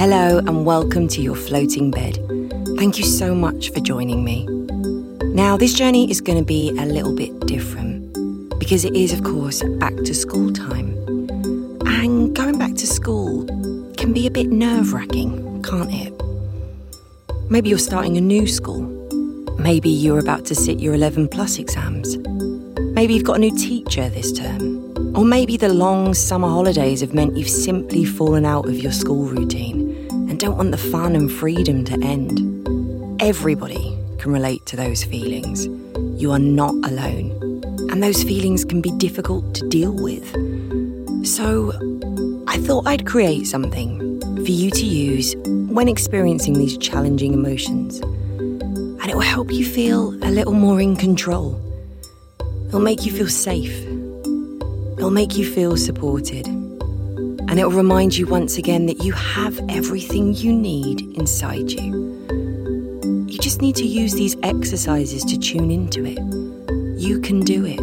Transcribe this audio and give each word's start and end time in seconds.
Hello, 0.00 0.38
and 0.38 0.64
welcome 0.64 1.08
to 1.08 1.20
your 1.20 1.36
floating 1.36 1.90
bed. 1.90 2.16
Thank 2.78 2.96
you 2.96 3.04
so 3.04 3.34
much 3.34 3.70
for 3.70 3.80
joining 3.80 4.24
me. 4.24 4.46
Now, 5.34 5.58
this 5.58 5.74
journey 5.74 6.10
is 6.10 6.22
going 6.22 6.38
to 6.38 6.44
be 6.44 6.70
a 6.70 6.86
little 6.86 7.14
bit 7.14 7.38
different 7.40 8.10
because 8.58 8.86
it 8.86 8.96
is, 8.96 9.12
of 9.12 9.22
course, 9.22 9.62
back 9.78 9.94
to 9.94 10.14
school 10.14 10.54
time. 10.54 10.96
And 11.84 12.34
going 12.34 12.56
back 12.58 12.76
to 12.76 12.86
school 12.86 13.44
can 13.98 14.14
be 14.14 14.26
a 14.26 14.30
bit 14.30 14.46
nerve 14.46 14.94
wracking, 14.94 15.62
can't 15.62 15.92
it? 15.92 16.14
Maybe 17.50 17.68
you're 17.68 17.78
starting 17.78 18.16
a 18.16 18.22
new 18.22 18.46
school. 18.46 18.80
Maybe 19.58 19.90
you're 19.90 20.18
about 20.18 20.46
to 20.46 20.54
sit 20.54 20.80
your 20.80 20.94
11 20.94 21.28
plus 21.28 21.58
exams. 21.58 22.16
Maybe 22.96 23.12
you've 23.12 23.24
got 23.24 23.36
a 23.36 23.40
new 23.40 23.54
teacher 23.54 24.08
this 24.08 24.32
term. 24.32 24.78
Or 25.14 25.26
maybe 25.26 25.58
the 25.58 25.68
long 25.68 26.14
summer 26.14 26.48
holidays 26.48 27.02
have 27.02 27.12
meant 27.12 27.36
you've 27.36 27.50
simply 27.50 28.06
fallen 28.06 28.46
out 28.46 28.66
of 28.66 28.78
your 28.78 28.92
school 28.92 29.26
routine 29.26 29.79
don't 30.40 30.56
want 30.56 30.70
the 30.70 30.78
fun 30.78 31.14
and 31.14 31.30
freedom 31.30 31.84
to 31.84 31.92
end. 32.02 32.40
Everybody 33.20 33.96
can 34.18 34.32
relate 34.32 34.64
to 34.66 34.76
those 34.76 35.04
feelings. 35.04 35.66
You 36.20 36.32
are 36.32 36.38
not 36.38 36.74
alone. 36.74 37.30
And 37.90 38.02
those 38.02 38.22
feelings 38.22 38.64
can 38.64 38.80
be 38.80 38.90
difficult 38.92 39.54
to 39.56 39.68
deal 39.68 39.92
with. 39.92 40.26
So, 41.26 41.72
I 42.48 42.56
thought 42.56 42.86
I'd 42.86 43.06
create 43.06 43.46
something 43.46 44.20
for 44.36 44.50
you 44.50 44.70
to 44.70 44.86
use 44.86 45.36
when 45.44 45.88
experiencing 45.88 46.54
these 46.54 46.78
challenging 46.78 47.34
emotions. 47.34 48.00
And 48.00 49.10
it 49.10 49.14
will 49.14 49.20
help 49.20 49.52
you 49.52 49.66
feel 49.66 50.14
a 50.24 50.30
little 50.30 50.54
more 50.54 50.80
in 50.80 50.96
control. 50.96 51.60
It'll 52.68 52.80
make 52.80 53.04
you 53.04 53.12
feel 53.12 53.28
safe 53.28 53.86
It'll 55.00 55.10
make 55.10 55.38
you 55.38 55.50
feel 55.50 55.78
supported. 55.78 56.46
And 57.50 57.58
it'll 57.58 57.72
remind 57.72 58.16
you 58.16 58.26
once 58.26 58.58
again 58.58 58.86
that 58.86 59.02
you 59.02 59.12
have 59.12 59.58
everything 59.68 60.34
you 60.34 60.52
need 60.52 61.00
inside 61.18 61.72
you. 61.72 62.26
You 63.26 63.38
just 63.40 63.60
need 63.60 63.74
to 63.74 63.84
use 63.84 64.12
these 64.12 64.36
exercises 64.44 65.24
to 65.24 65.36
tune 65.36 65.72
into 65.72 66.04
it. 66.06 66.20
You 66.96 67.20
can 67.20 67.40
do 67.40 67.64
it. 67.66 67.80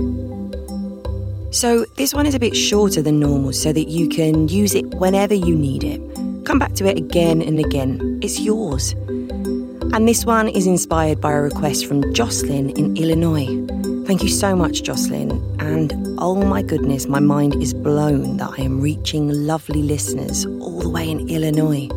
So, 1.53 1.83
this 1.97 2.13
one 2.13 2.25
is 2.25 2.33
a 2.33 2.39
bit 2.39 2.55
shorter 2.55 3.01
than 3.01 3.19
normal 3.19 3.51
so 3.51 3.73
that 3.73 3.89
you 3.89 4.07
can 4.07 4.47
use 4.47 4.73
it 4.73 4.85
whenever 4.95 5.33
you 5.33 5.53
need 5.53 5.83
it. 5.83 5.99
Come 6.45 6.59
back 6.59 6.73
to 6.75 6.85
it 6.85 6.97
again 6.97 7.41
and 7.41 7.59
again. 7.59 8.19
It's 8.21 8.39
yours. 8.39 8.93
And 9.91 10.07
this 10.07 10.23
one 10.23 10.47
is 10.47 10.65
inspired 10.65 11.19
by 11.19 11.33
a 11.33 11.41
request 11.41 11.88
from 11.88 12.13
Jocelyn 12.13 12.69
in 12.69 12.95
Illinois. 12.95 13.47
Thank 14.08 14.23
you 14.23 14.30
so 14.30 14.55
much, 14.55 14.83
Jocelyn. 14.83 15.31
And 15.59 16.16
oh 16.17 16.33
my 16.33 16.61
goodness, 16.61 17.08
my 17.08 17.19
mind 17.19 17.61
is 17.61 17.73
blown 17.73 18.38
that 18.38 18.52
I 18.58 18.61
am 18.61 18.80
reaching 18.80 19.27
lovely 19.27 19.83
listeners 19.83 20.45
all 20.45 20.80
the 20.80 20.88
way 20.88 21.11
in 21.11 21.27
Illinois. 21.27 21.89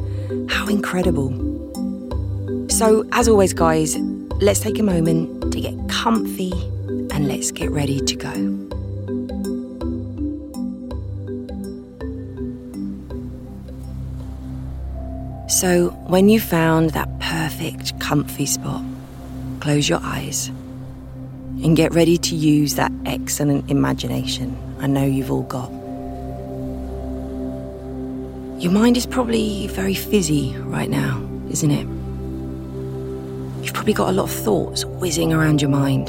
How 0.49 0.67
incredible. 0.67 1.31
So, 2.69 3.07
as 3.13 3.29
always, 3.29 3.53
guys, 3.53 3.97
let's 4.41 4.59
take 4.59 4.81
a 4.81 4.83
moment 4.83 5.53
to 5.53 5.61
get 5.61 5.89
comfy 5.89 6.51
and 7.13 7.29
let's 7.29 7.53
get 7.53 7.71
ready 7.71 8.01
to 8.01 8.17
go. 8.17 8.35
So, 15.47 15.91
when 16.09 16.29
you 16.29 16.41
found 16.41 16.91
that 16.91 17.21
perfect, 17.21 18.01
comfy 18.01 18.47
spot, 18.47 18.83
close 19.61 19.89
your 19.89 20.01
eyes 20.03 20.51
and 21.63 21.77
get 21.77 21.93
ready 21.95 22.17
to 22.17 22.35
use 22.35 22.75
that 22.77 22.91
excellent 23.05 23.71
imagination 23.71 24.57
I 24.81 24.87
know 24.87 25.05
you've 25.05 25.31
all 25.31 25.43
got. 25.43 25.71
Your 28.63 28.73
mind 28.73 28.97
is 28.97 29.07
probably 29.07 29.67
very 29.69 29.95
fizzy 29.95 30.55
right 30.59 30.89
now, 30.89 31.27
isn't 31.51 31.71
it? 31.71 31.87
You've 33.65 33.75
probably 33.75 33.93
got 33.93 34.09
a 34.09 34.13
lot 34.13 34.25
of 34.25 34.31
thoughts 34.31 34.85
whizzing 34.85 35.33
around 35.33 35.61
your 35.61 35.71
mind. 35.71 36.09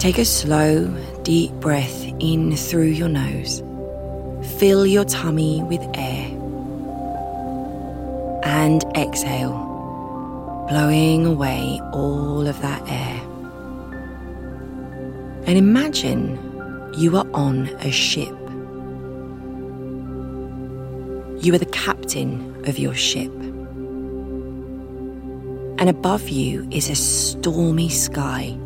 Take 0.00 0.18
a 0.18 0.24
slow, 0.24 0.86
deep 1.22 1.52
breath 1.52 2.04
in 2.20 2.54
through 2.54 2.88
your 2.88 3.08
nose. 3.08 3.62
Fill 4.58 4.84
your 4.84 5.04
tummy 5.04 5.62
with 5.62 5.80
air. 5.94 6.28
And 8.44 8.84
exhale 8.94 9.73
blowing 10.68 11.26
away 11.26 11.78
all 11.92 12.46
of 12.46 12.60
that 12.62 12.82
air. 12.88 13.20
And 15.46 15.58
imagine 15.58 16.38
you 16.96 17.16
are 17.18 17.26
on 17.34 17.68
a 17.80 17.90
ship. 17.90 18.32
You 21.44 21.54
are 21.54 21.58
the 21.58 21.70
captain 21.70 22.64
of 22.66 22.78
your 22.78 22.94
ship. 22.94 23.30
And 25.78 25.90
above 25.90 26.30
you 26.30 26.66
is 26.70 26.88
a 26.88 26.94
stormy 26.94 27.90
sky. 27.90 28.56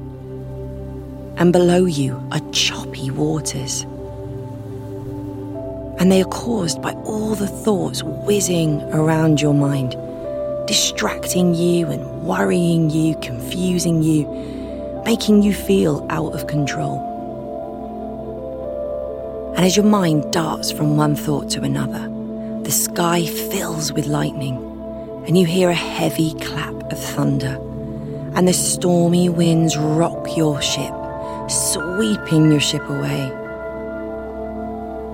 And 1.36 1.52
below 1.52 1.84
you 1.84 2.22
are 2.30 2.40
choppy 2.52 3.10
waters. 3.10 3.82
And 5.98 6.12
they 6.12 6.22
are 6.22 6.30
caused 6.30 6.80
by 6.80 6.92
all 6.92 7.34
the 7.34 7.48
thoughts 7.48 8.04
whizzing 8.04 8.82
around 8.92 9.40
your 9.40 9.54
mind 9.54 9.96
distracting 10.68 11.54
you 11.54 11.88
and 11.88 12.22
worrying 12.22 12.90
you, 12.90 13.16
confusing 13.16 14.02
you, 14.02 14.28
making 15.04 15.42
you 15.42 15.54
feel 15.54 16.06
out 16.10 16.34
of 16.34 16.46
control. 16.46 17.06
And 19.56 19.64
as 19.64 19.76
your 19.76 19.86
mind 19.86 20.30
darts 20.30 20.70
from 20.70 20.96
one 20.96 21.16
thought 21.16 21.50
to 21.50 21.62
another, 21.62 22.06
the 22.62 22.70
sky 22.70 23.24
fills 23.24 23.92
with 23.92 24.06
lightning, 24.06 24.56
and 25.26 25.38
you 25.38 25.46
hear 25.46 25.70
a 25.70 25.74
heavy 25.74 26.34
clap 26.34 26.92
of 26.92 26.98
thunder, 26.98 27.56
and 28.34 28.46
the 28.46 28.52
stormy 28.52 29.30
winds 29.30 29.76
rock 29.76 30.36
your 30.36 30.60
ship, 30.60 30.92
sweeping 31.48 32.52
your 32.52 32.60
ship 32.60 32.86
away. 32.90 33.32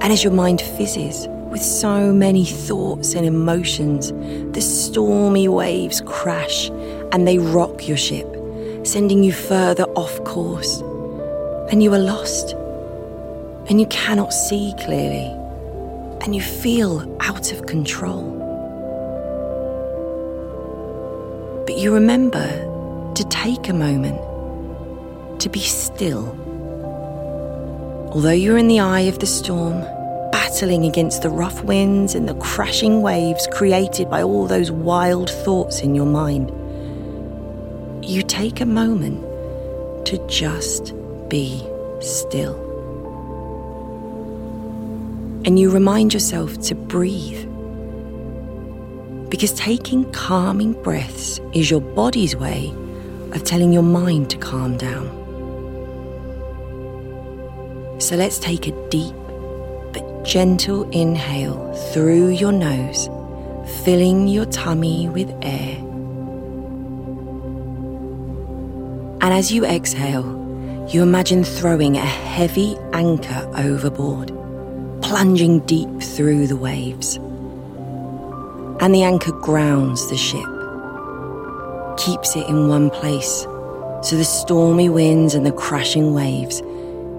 And 0.03 0.13
as 0.13 0.25
your 0.25 0.33
mind 0.33 0.61
fizzes, 0.61 1.29
with 1.55 1.63
so 1.63 2.13
many 2.13 2.45
thoughts 2.45 3.15
and 3.15 3.25
emotions, 3.25 4.11
the 4.55 4.61
stormy 4.61 5.47
waves 5.47 6.01
crash 6.05 6.69
and 7.13 7.29
they 7.29 7.39
rock 7.39 7.87
your 7.87 7.97
ship, 7.97 8.27
sending 8.83 9.23
you 9.23 9.33
further 9.33 9.85
off 9.95 10.23
course. 10.25 10.81
And 11.71 11.81
you 11.81 11.95
are 11.95 11.99
lost. 12.01 12.55
And 13.69 13.79
you 13.79 13.87
cannot 13.87 14.33
see 14.33 14.75
clearly. 14.81 15.31
And 16.23 16.35
you 16.35 16.43
feel 16.43 17.17
out 17.21 17.53
of 17.53 17.67
control. 17.67 18.25
But 21.69 21.79
you 21.79 21.95
remember 21.95 22.49
to 23.15 23.25
take 23.31 23.69
a 23.69 23.73
moment 23.73 24.19
to 25.41 25.49
be 25.49 25.61
still. 25.61 26.37
Although 28.13 28.33
you're 28.33 28.59
in 28.59 28.67
the 28.67 28.81
eye 28.81 29.03
of 29.03 29.21
the 29.21 29.27
storm, 29.27 29.85
battling 30.55 30.85
against 30.85 31.23
the 31.23 31.29
rough 31.29 31.65
winds 31.65 32.15
and 32.15 32.29
the 32.29 32.35
crashing 32.37 33.03
waves 33.03 33.49
created 33.51 34.09
by 34.09 34.23
all 34.23 34.47
those 34.47 34.71
wild 34.71 35.29
thoughts 35.29 35.81
in 35.81 35.97
your 35.97 36.07
mind, 36.07 36.49
you 38.09 38.23
take 38.23 38.61
a 38.61 38.65
moment 38.65 39.21
to 40.07 40.25
just 40.29 40.95
be 41.29 41.59
still. 42.01 42.55
And 45.45 45.59
you 45.59 45.73
remind 45.73 46.15
yourself 46.15 46.57
to 46.69 46.77
breathe. 46.77 47.51
Because 49.31 49.55
taking 49.55 50.09
calming 50.13 50.81
breaths 50.85 51.41
is 51.53 51.69
your 51.69 51.81
body's 51.81 52.37
way 52.37 52.73
of 53.33 53.43
telling 53.43 53.73
your 53.73 53.83
mind 53.83 54.31
to 54.31 54.37
calm 54.39 54.77
down. 54.77 55.11
So 57.99 58.15
let's 58.15 58.39
take 58.39 58.69
a 58.69 58.89
deep 58.89 59.24
gentle 60.25 60.89
inhale 60.91 61.75
through 61.93 62.29
your 62.29 62.51
nose, 62.51 63.09
filling 63.85 64.27
your 64.27 64.47
tummy 64.47 65.09
with 65.11 65.31
air. 65.43 65.77
And 69.21 69.33
as 69.33 69.53
you 69.53 69.67
exhale, 69.67 70.25
you 70.91 71.03
imagine 71.03 71.45
throwing 71.45 71.97
a 71.97 72.01
heavy 72.01 72.77
anchor 72.95 73.51
overboard, 73.57 74.29
plunging 75.03 75.61
deep 75.61 76.01
through 76.01 76.47
the 76.47 76.57
waves. 76.57 77.17
And 78.81 78.95
the 78.95 79.03
anchor 79.03 79.33
grounds 79.33 80.09
the 80.09 80.17
ship, 80.17 80.49
keeps 81.99 82.35
it 82.35 82.49
in 82.49 82.69
one 82.69 82.89
place, 82.89 83.43
so 84.03 84.17
the 84.17 84.25
stormy 84.25 84.89
winds 84.89 85.35
and 85.35 85.45
the 85.45 85.53
crashing 85.53 86.15
waves 86.15 86.61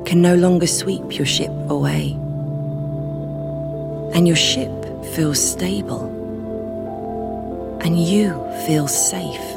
can 0.05 0.21
no 0.21 0.35
longer 0.35 0.67
sweep 0.67 1.17
your 1.17 1.25
ship 1.25 1.51
away 1.69 2.19
and 4.15 4.27
your 4.27 4.37
ship 4.37 4.71
feels 5.13 5.39
stable, 5.39 6.07
and 7.81 8.01
you 8.01 8.31
feel 8.65 8.87
safe. 8.87 9.47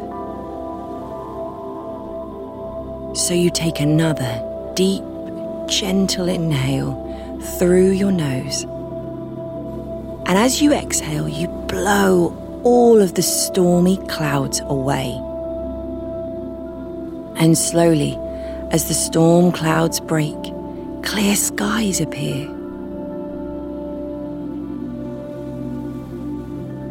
So 3.16 3.32
you 3.34 3.50
take 3.50 3.80
another 3.80 4.42
deep, 4.74 5.04
gentle 5.68 6.28
inhale 6.28 6.96
through 7.58 7.92
your 7.92 8.12
nose, 8.12 8.66
And 10.28 10.36
as 10.36 10.60
you 10.60 10.74
exhale, 10.74 11.26
you 11.26 11.48
blow 11.48 12.60
all 12.62 13.00
of 13.00 13.14
the 13.14 13.22
stormy 13.22 13.96
clouds 14.08 14.60
away. 14.60 15.12
And 17.36 17.56
slowly, 17.56 18.18
as 18.70 18.88
the 18.88 18.94
storm 18.94 19.52
clouds 19.52 20.00
break, 20.00 20.36
clear 21.02 21.34
skies 21.34 22.02
appear. 22.02 22.57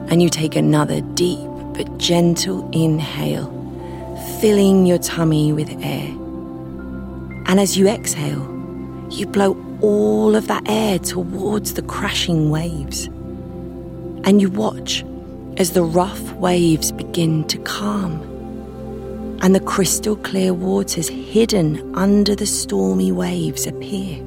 And 0.10 0.22
you 0.22 0.30
take 0.30 0.56
another 0.56 1.02
deep 1.02 1.48
but 1.74 1.98
gentle 1.98 2.70
inhale, 2.72 3.52
filling 4.42 4.86
your 4.86 4.98
tummy 4.98 5.54
with 5.54 5.70
air. 5.84 6.10
And 7.46 7.60
as 7.60 7.78
you 7.78 7.88
exhale, 7.88 8.44
you 9.12 9.28
blow 9.28 9.56
all 9.82 10.36
of 10.36 10.48
that 10.48 10.68
air 10.68 11.00
towards 11.00 11.74
the 11.74 11.82
crashing 11.84 12.50
waves. 12.50 13.06
And 14.26 14.42
you 14.42 14.50
watch 14.50 15.06
as 15.58 15.72
the 15.72 15.84
rough 15.84 16.34
waves 16.34 16.92
begin 16.92 17.48
to 17.48 17.58
calm 17.60 18.28
and 19.42 19.54
the 19.54 19.60
crystal 19.60 20.16
clear 20.16 20.54
waters 20.54 21.08
hidden 21.08 21.96
under 21.96 22.36
the 22.36 22.46
stormy 22.46 23.12
waves 23.12 23.68
appear. 23.68 24.18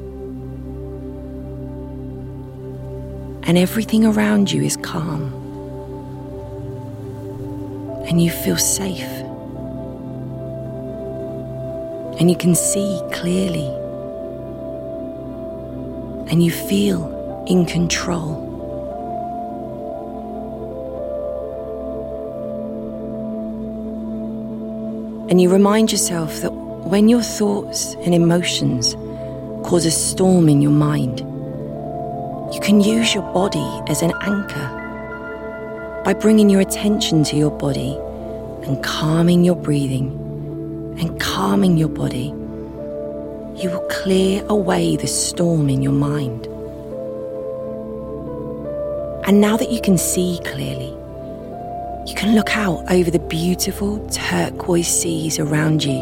And 3.43 3.59
everything 3.59 4.05
around 4.05 4.53
you 4.53 4.62
is 4.62 4.76
calm. 4.76 5.40
And 8.11 8.21
you 8.21 8.29
feel 8.29 8.57
safe. 8.57 9.09
And 12.19 12.29
you 12.29 12.37
can 12.37 12.55
see 12.55 13.01
clearly, 13.12 13.69
and 16.29 16.43
you 16.43 16.51
feel 16.51 17.45
in 17.49 17.65
control. 17.65 18.49
And 25.31 25.41
you 25.41 25.49
remind 25.49 25.93
yourself 25.93 26.41
that 26.41 26.53
when 26.53 27.09
your 27.09 27.23
thoughts 27.23 27.95
and 28.05 28.12
emotions 28.12 28.95
cause 29.65 29.87
a 29.87 29.91
storm 29.93 30.49
in 30.49 30.61
your 30.61 30.73
mind, 30.73 31.21
you 32.53 32.61
can 32.61 32.81
use 32.81 33.15
your 33.15 33.23
body 33.33 33.71
as 33.89 34.03
an 34.03 34.12
anchor 34.23 34.90
by 36.05 36.14
bringing 36.14 36.49
your 36.49 36.61
attention 36.61 37.23
to 37.25 37.37
your 37.37 37.50
body 37.50 37.94
and 38.62 38.82
calming 38.82 39.44
your 39.44 39.55
breathing 39.55 40.08
and 40.99 41.20
calming 41.20 41.76
your 41.76 41.88
body, 41.88 42.35
you 43.56 43.69
will 43.70 43.87
clear 43.91 44.44
away 44.49 44.97
the 44.97 45.06
storm 45.06 45.69
in 45.69 45.82
your 45.82 45.93
mind. 45.93 46.47
And 49.26 49.41
now 49.41 49.56
that 49.58 49.70
you 49.70 49.81
can 49.81 49.99
see 49.99 50.41
clearly, 50.44 50.88
you 52.06 52.14
can 52.14 52.35
look 52.35 52.56
out 52.56 52.91
over 52.91 53.11
the 53.11 53.19
beautiful 53.19 53.99
turquoise 54.08 54.88
seas 54.88 55.38
around 55.38 55.85
you. 55.85 56.00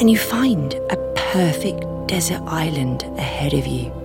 And 0.00 0.10
you 0.10 0.16
find 0.16 0.72
a 0.90 0.96
perfect 1.32 1.84
desert 2.06 2.40
island 2.46 3.02
ahead 3.18 3.52
of 3.52 3.66
you. 3.66 3.97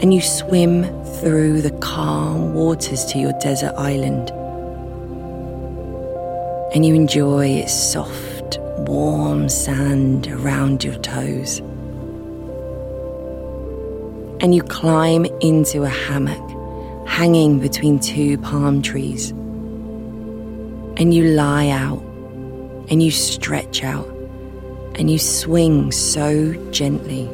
And 0.00 0.14
you 0.14 0.20
swim 0.20 0.84
through 1.20 1.62
the 1.62 1.76
calm 1.80 2.54
waters 2.54 3.04
to 3.06 3.18
your 3.18 3.32
desert 3.40 3.74
island 3.76 4.32
and 6.74 6.84
you 6.84 6.94
enjoy 6.94 7.46
its 7.46 7.72
soft, 7.72 8.58
warm 8.78 9.48
sand 9.48 10.26
around 10.28 10.84
your 10.84 10.96
toes. 10.96 11.60
And 14.40 14.54
you 14.54 14.62
climb 14.62 15.24
into 15.40 15.84
a 15.84 15.88
hammock 15.88 17.08
hanging 17.08 17.58
between 17.58 17.98
two 17.98 18.36
palm 18.38 18.82
trees. 18.82 19.30
And 21.00 21.14
you 21.14 21.24
lie 21.24 21.70
out 21.70 22.02
and 22.90 23.02
you 23.02 23.10
stretch 23.10 23.82
out 23.82 24.06
and 24.96 25.10
you 25.10 25.18
swing 25.18 25.90
so 25.90 26.52
gently. 26.70 27.28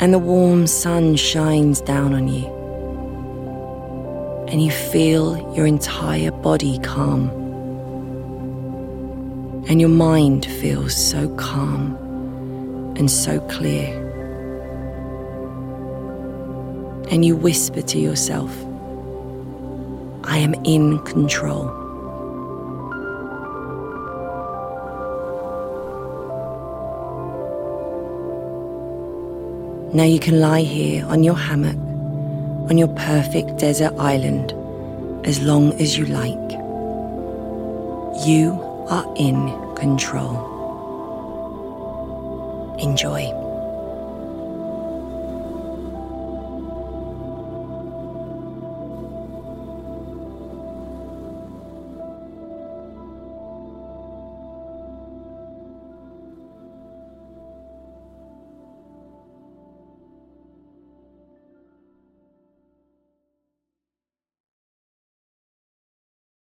And 0.00 0.14
the 0.14 0.18
warm 0.18 0.66
sun 0.66 1.16
shines 1.16 1.82
down 1.82 2.14
on 2.14 2.26
you 2.26 2.60
and 4.50 4.64
you 4.64 4.70
feel 4.70 5.36
your 5.54 5.64
entire 5.64 6.32
body 6.32 6.78
calm. 6.80 7.28
And 9.68 9.80
your 9.80 9.90
mind 9.90 10.46
feels 10.46 10.96
so 10.96 11.28
calm 11.36 11.94
and 12.96 13.08
so 13.08 13.38
clear. 13.42 13.86
And 17.10 17.24
you 17.24 17.36
whisper 17.36 17.82
to 17.82 17.98
yourself, 17.98 18.50
I 20.24 20.38
am 20.38 20.54
in 20.64 20.98
control. 21.04 21.79
Now 29.92 30.04
you 30.04 30.20
can 30.20 30.40
lie 30.40 30.62
here 30.62 31.04
on 31.06 31.24
your 31.24 31.34
hammock 31.34 31.76
on 32.70 32.78
your 32.78 32.88
perfect 32.88 33.56
desert 33.58 33.92
island 33.98 34.52
as 35.26 35.42
long 35.42 35.72
as 35.80 35.98
you 35.98 36.06
like. 36.06 36.52
You 38.24 38.52
are 38.88 39.12
in 39.16 39.48
control. 39.74 40.46
Enjoy. 42.78 43.39